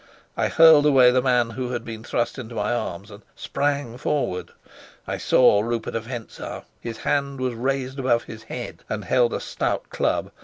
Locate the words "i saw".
5.05-5.61